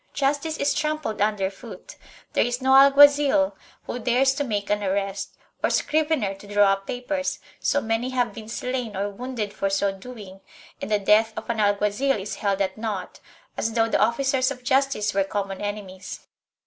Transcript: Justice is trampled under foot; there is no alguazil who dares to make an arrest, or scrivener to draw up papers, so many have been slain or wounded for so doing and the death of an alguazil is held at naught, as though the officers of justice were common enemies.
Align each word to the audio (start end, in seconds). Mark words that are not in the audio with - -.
Justice 0.15 0.57
is 0.57 0.73
trampled 0.73 1.21
under 1.21 1.51
foot; 1.51 1.95
there 2.33 2.43
is 2.43 2.59
no 2.59 2.71
alguazil 2.73 3.55
who 3.83 3.99
dares 3.99 4.33
to 4.33 4.43
make 4.43 4.71
an 4.71 4.81
arrest, 4.81 5.37
or 5.63 5.69
scrivener 5.69 6.33
to 6.33 6.47
draw 6.47 6.71
up 6.71 6.87
papers, 6.87 7.37
so 7.59 7.79
many 7.79 8.09
have 8.09 8.33
been 8.33 8.49
slain 8.49 8.97
or 8.97 9.11
wounded 9.11 9.53
for 9.53 9.69
so 9.69 9.91
doing 9.91 10.41
and 10.81 10.89
the 10.89 10.97
death 10.97 11.33
of 11.37 11.47
an 11.51 11.59
alguazil 11.59 12.19
is 12.19 12.37
held 12.37 12.61
at 12.61 12.79
naught, 12.79 13.19
as 13.55 13.73
though 13.73 13.87
the 13.87 14.01
officers 14.01 14.49
of 14.49 14.63
justice 14.63 15.13
were 15.13 15.23
common 15.23 15.61
enemies. 15.61 16.21